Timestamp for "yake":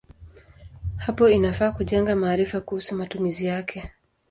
3.45-3.91